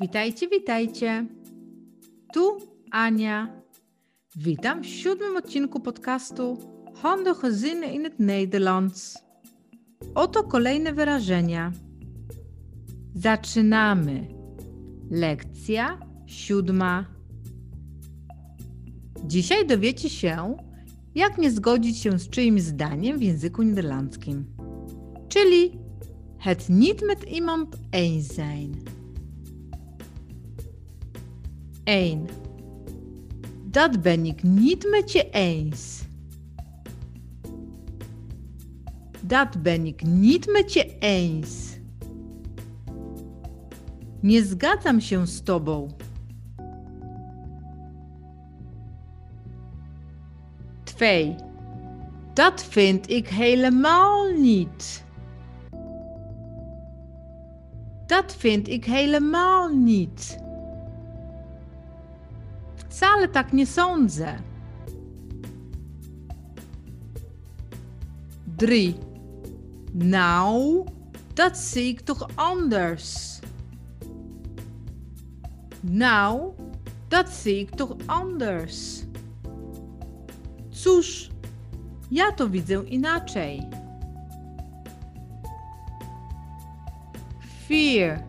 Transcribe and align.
Witajcie, 0.00 0.48
witajcie. 0.48 1.26
Tu 2.34 2.56
Ania. 2.90 3.62
Witam 4.36 4.82
w 4.82 4.86
siódmym 4.86 5.36
odcinku 5.36 5.80
podcastu 5.80 6.58
Honden 6.94 7.34
gezinnen 7.42 7.92
in 7.92 8.04
het 8.04 8.18
Nederlands. 8.18 9.18
Oto 10.14 10.42
kolejne 10.42 10.92
wyrażenia. 10.92 11.72
Zaczynamy. 13.14 14.28
Lekcja 15.10 15.98
siódma. 16.26 17.04
Dzisiaj 19.26 19.66
dowiecie 19.66 20.10
się, 20.10 20.56
jak 21.14 21.38
nie 21.38 21.50
zgodzić 21.50 21.98
się 21.98 22.18
z 22.18 22.28
czyimś 22.30 22.62
zdaniem 22.62 23.18
w 23.18 23.22
języku 23.22 23.62
niderlandzkim. 23.62 24.44
Czyli 25.28 25.78
het 26.38 26.68
niet 26.68 27.02
met 27.06 27.28
iemand 27.28 27.76
eens 27.92 28.34
zijn. 28.34 28.97
1. 31.88 32.28
Dat 33.64 34.02
ben 34.02 34.24
ik 34.24 34.42
niet 34.42 34.90
met 34.90 35.12
je 35.12 35.30
eens. 35.30 36.02
Dat 39.20 39.62
ben 39.62 39.86
ik 39.86 40.02
niet 40.02 40.52
met 40.52 40.72
je 40.72 40.98
eens. 40.98 41.76
Nie 44.20 44.44
zgadzam 44.44 45.00
się 45.00 45.26
z 45.26 45.42
tobą. 45.42 45.88
2. 50.84 51.36
Dat 52.34 52.64
vind 52.64 53.10
ik 53.10 53.28
helemaal 53.28 54.32
niet. 54.32 55.04
Dat 58.06 58.34
vind 58.36 58.68
ik 58.68 58.84
helemaal 58.84 59.68
niet. 59.68 60.46
Wcale 62.88 63.28
tak 63.28 63.52
nie 63.52 63.66
sądzę. 63.66 64.38
3. 68.56 68.94
Nou, 69.94 70.84
dat 71.34 71.58
zie 71.58 71.88
ik 71.88 72.00
toch 72.00 72.28
anders. 72.34 73.40
Nou, 75.82 76.52
dat 77.08 77.28
zie 77.30 77.60
ik 77.60 77.70
toch 77.70 77.96
anders. 78.06 79.04
Cóż, 80.70 81.30
ja 82.10 82.32
to 82.32 82.48
widzę 82.48 82.84
inaczej. 82.84 83.68
4. 87.68 88.24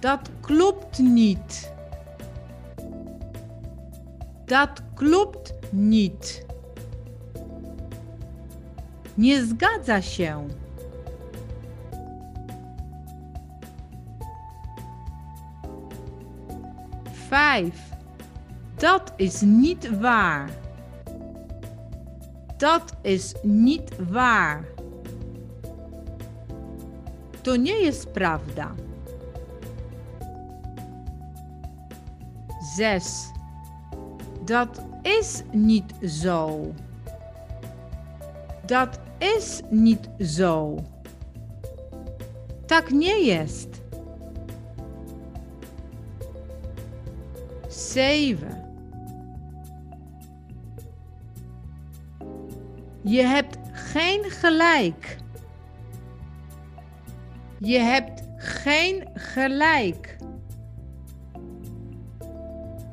Dat 0.00 0.30
klopt 0.40 0.98
niet. 0.98 1.75
Dat 4.46 4.82
klopt 4.94 5.52
niet. 5.72 6.46
Nie 9.14 9.46
zgadza 9.46 10.02
się. 10.02 10.46
Vijf. 17.28 17.94
Dat 18.78 19.12
is 19.16 19.40
niet 19.42 19.98
waar. 19.98 20.50
Dat 22.56 22.92
is 23.02 23.34
niet 23.42 23.90
waar. 24.10 24.64
To 27.42 27.56
nie 27.56 27.82
jest 27.82 28.12
prawda. 28.12 28.74
Zes. 32.76 33.35
Dat 34.46 34.82
is 35.02 35.42
niet 35.52 35.92
zo. 36.02 36.72
Dat 38.66 38.98
is 39.18 39.60
niet 39.70 40.08
zo. 40.18 40.78
Tak 42.66 42.90
nie 42.90 43.24
jest. 43.24 43.68
7. 47.68 48.64
Je 53.02 53.22
hebt 53.22 53.58
geen 53.72 54.24
gelijk. 54.24 55.16
Je 57.58 57.78
hebt 57.78 58.22
geen 58.36 59.08
gelijk. 59.14 60.16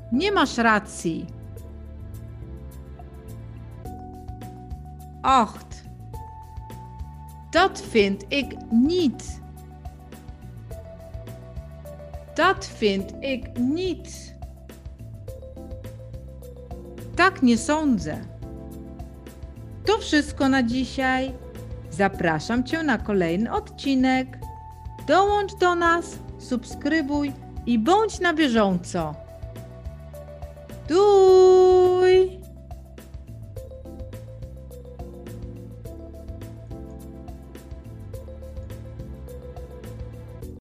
Nie 0.09 0.31
masz 0.31 0.57
racji. 0.57 1.25
8. 5.23 5.83
Dat 7.51 7.81
vind 7.81 8.25
ik 8.29 8.55
niet. 8.71 9.41
Dat 12.35 12.65
vind 12.65 13.13
ik 13.21 13.57
niet. 13.57 14.35
Tak 17.15 17.41
nie 17.41 17.57
sądzę. 17.57 18.17
To 19.85 19.97
wszystko 19.97 20.49
na 20.49 20.63
dzisiaj. 20.63 21.33
Zapraszam 21.89 22.63
Cię 22.63 22.83
na 22.83 22.97
kolejny 22.97 23.51
odcinek. 23.51 24.37
Dołącz 25.07 25.55
do 25.55 25.75
nas, 25.75 26.05
subskrybuj 26.39 27.33
i 27.65 27.79
bądź 27.79 28.19
na 28.19 28.33
bieżąco. 28.33 29.15
Du! 30.87 31.52